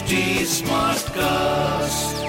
[0.00, 2.24] HT Smartcast.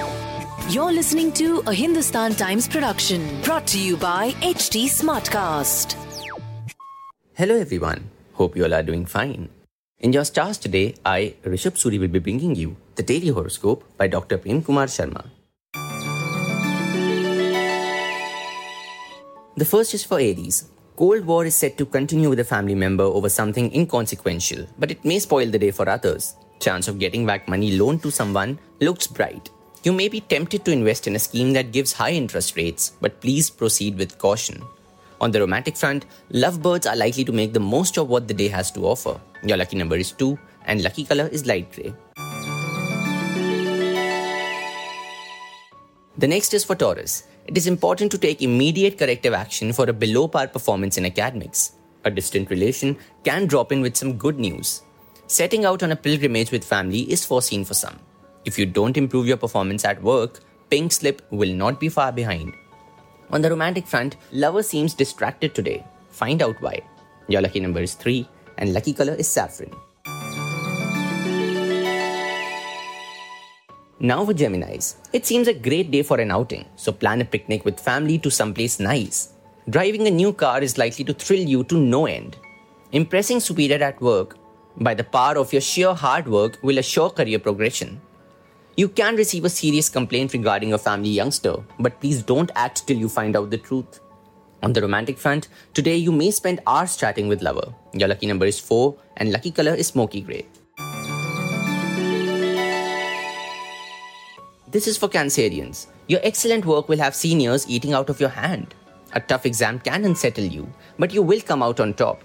[0.74, 5.94] You're listening to a Hindustan Times production brought to you by HT Smartcast.
[7.32, 8.10] Hello everyone.
[8.34, 9.48] Hope you all are doing fine.
[10.00, 14.06] In your stars today, I, Rishabh Suri, will be bringing you the daily horoscope by
[14.06, 14.36] Dr.
[14.36, 15.24] Prem Kumar Sharma.
[19.56, 20.68] The first is for Aries.
[20.94, 25.02] Cold War is set to continue with a family member over something inconsequential, but it
[25.06, 26.36] may spoil the day for others.
[26.62, 29.50] Chance of getting back money loaned to someone looks bright.
[29.82, 33.20] You may be tempted to invest in a scheme that gives high interest rates, but
[33.20, 34.62] please proceed with caution.
[35.20, 38.46] On the romantic front, lovebirds are likely to make the most of what the day
[38.46, 39.20] has to offer.
[39.42, 41.92] Your lucky number is 2 and lucky color is light grey.
[46.16, 47.24] The next is for Taurus.
[47.46, 51.72] It is important to take immediate corrective action for a below par performance in academics.
[52.04, 54.82] A distant relation can drop in with some good news.
[55.32, 57.98] Setting out on a pilgrimage with family is foreseen for some.
[58.44, 62.52] If you don't improve your performance at work, pink slip will not be far behind.
[63.30, 65.86] On the romantic front, lover seems distracted today.
[66.10, 66.82] Find out why.
[67.28, 69.70] Your lucky number is 3 and lucky color is saffron.
[74.00, 74.96] Now for Geminis.
[75.14, 78.30] It seems a great day for an outing, so plan a picnic with family to
[78.30, 79.32] someplace nice.
[79.70, 82.36] Driving a new car is likely to thrill you to no end.
[82.92, 84.36] Impressing superior at work
[84.76, 88.00] by the power of your sheer hard work will assure career progression.
[88.76, 92.96] You can receive a serious complaint regarding a family youngster, but please don't act till
[92.96, 94.00] you find out the truth.
[94.62, 97.74] On the romantic front, today you may spend hours chatting with lover.
[97.92, 100.46] Your lucky number is 4 and lucky color is smoky grey.
[104.70, 105.88] This is for Cancerians.
[106.08, 108.74] Your excellent work will have seniors eating out of your hand.
[109.12, 112.24] A tough exam can unsettle you, but you will come out on top.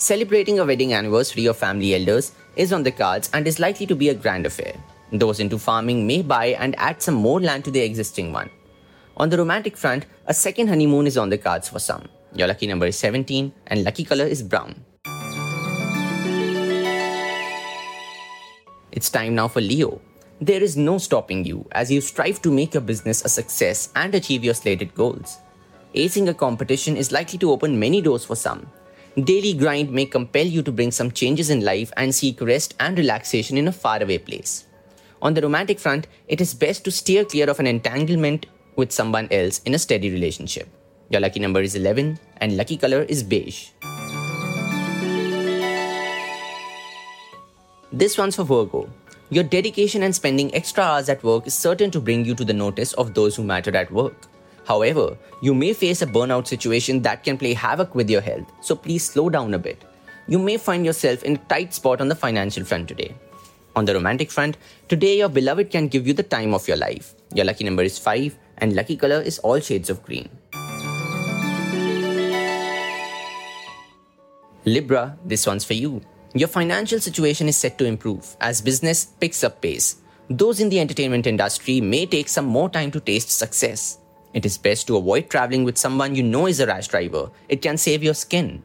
[0.00, 3.96] Celebrating a wedding anniversary of family elders is on the cards and is likely to
[3.96, 4.72] be a grand affair.
[5.10, 8.48] Those into farming may buy and add some more land to their existing one.
[9.16, 12.04] On the romantic front, a second honeymoon is on the cards for some.
[12.32, 14.84] Your lucky number is 17 and lucky color is brown.
[18.92, 20.00] It's time now for Leo.
[20.40, 24.14] There is no stopping you as you strive to make your business a success and
[24.14, 25.38] achieve your slated goals.
[25.96, 28.68] Acing a competition is likely to open many doors for some.
[29.24, 32.96] Daily grind may compel you to bring some changes in life and seek rest and
[32.96, 34.66] relaxation in a faraway place.
[35.20, 38.46] On the romantic front, it is best to steer clear of an entanglement
[38.76, 40.68] with someone else in a steady relationship.
[41.10, 43.70] Your lucky number is 11 and lucky color is beige.
[47.90, 48.88] This one's for Virgo.
[49.30, 52.52] Your dedication and spending extra hours at work is certain to bring you to the
[52.52, 54.28] notice of those who matter at work.
[54.68, 58.76] However, you may face a burnout situation that can play havoc with your health, so
[58.76, 59.82] please slow down a bit.
[60.26, 63.14] You may find yourself in a tight spot on the financial front today.
[63.76, 67.14] On the romantic front, today your beloved can give you the time of your life.
[67.32, 70.28] Your lucky number is 5 and lucky color is all shades of green.
[74.66, 76.02] Libra, this one's for you.
[76.34, 79.96] Your financial situation is set to improve as business picks up pace.
[80.28, 84.00] Those in the entertainment industry may take some more time to taste success.
[84.34, 87.30] It is best to avoid traveling with someone you know is a rash driver.
[87.48, 88.62] It can save your skin.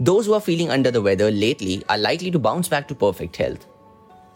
[0.00, 3.36] Those who are feeling under the weather lately are likely to bounce back to perfect
[3.36, 3.66] health.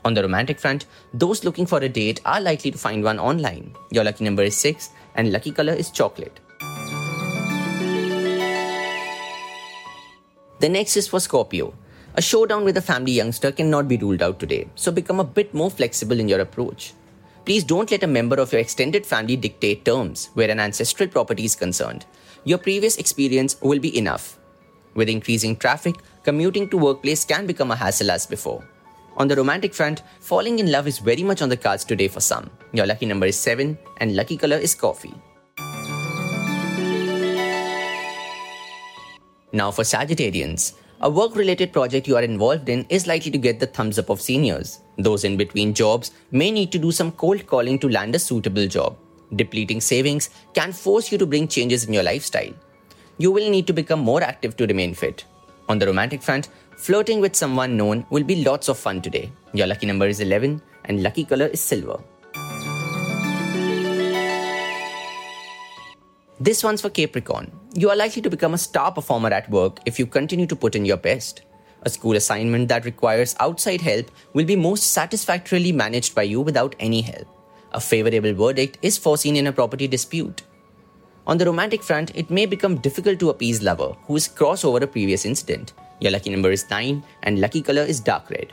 [0.05, 3.75] On the romantic front, those looking for a date are likely to find one online.
[3.91, 6.41] Your lucky number is 6 and lucky color is chocolate.
[10.61, 11.75] The next is for Scorpio.
[12.15, 15.55] A showdown with a family youngster cannot be ruled out today, so become a bit
[15.55, 16.95] more flexible in your approach.
[17.45, 21.45] Please don't let a member of your extended family dictate terms where an ancestral property
[21.45, 22.07] is concerned.
[22.45, 24.39] Your previous experience will be enough.
[24.95, 28.63] With increasing traffic, commuting to workplace can become a hassle as before.
[29.17, 32.21] On the romantic front, falling in love is very much on the cards today for
[32.21, 32.49] some.
[32.73, 35.15] Your lucky number is 7 and lucky color is coffee.
[39.53, 40.75] Now for Sagittarians.
[41.01, 44.11] A work related project you are involved in is likely to get the thumbs up
[44.11, 44.82] of seniors.
[44.99, 48.67] Those in between jobs may need to do some cold calling to land a suitable
[48.67, 48.97] job.
[49.35, 52.53] Depleting savings can force you to bring changes in your lifestyle.
[53.19, 55.25] You will need to become more active to remain fit.
[55.69, 59.33] On the romantic front, flirting with someone known will be lots of fun today.
[59.55, 62.03] Your lucky number is 11 and lucky color is silver.
[66.41, 67.53] This one's for Capricorn.
[67.75, 70.75] You are likely to become a star performer at work if you continue to put
[70.75, 71.43] in your best.
[71.85, 76.77] A school assignment that requires outside help will be most satisfactorily managed by you without
[76.79, 77.27] any help.
[77.73, 80.43] A favorable verdict is foreseen in a property dispute.
[81.27, 84.79] On the romantic front, it may become difficult to appease lover who is cross over
[84.79, 85.73] a previous incident.
[86.01, 88.53] Your lucky number is 9 and lucky color is dark red.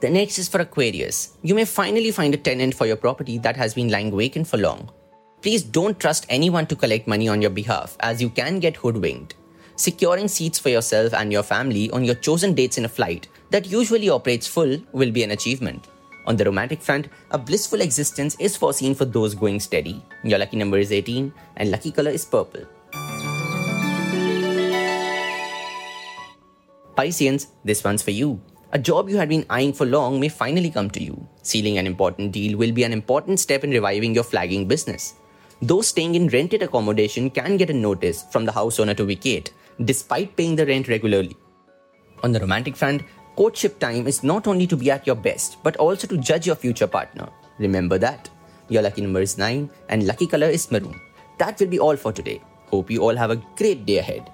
[0.00, 1.36] The next is for Aquarius.
[1.42, 4.58] You may finally find a tenant for your property that has been lying vacant for
[4.58, 4.90] long.
[5.44, 9.34] Please don't trust anyone to collect money on your behalf as you can get hoodwinked.
[9.76, 13.66] Securing seats for yourself and your family on your chosen dates in a flight that
[13.66, 15.88] usually operates full will be an achievement.
[16.26, 20.02] On the romantic front, a blissful existence is foreseen for those going steady.
[20.22, 22.64] Your lucky number is 18 and lucky color is purple.
[26.96, 28.40] Pisceans, this one's for you.
[28.72, 31.28] A job you had been eyeing for long may finally come to you.
[31.42, 35.16] Sealing an important deal will be an important step in reviving your flagging business.
[35.64, 39.54] Those staying in rented accommodation can get a notice from the house owner to vacate,
[39.82, 41.34] despite paying the rent regularly.
[42.22, 43.02] On the romantic front,
[43.34, 46.54] courtship time is not only to be at your best, but also to judge your
[46.54, 47.30] future partner.
[47.58, 48.28] Remember that.
[48.68, 51.00] Your lucky number is 9 and lucky color is maroon.
[51.38, 52.42] That will be all for today.
[52.66, 54.33] Hope you all have a great day ahead.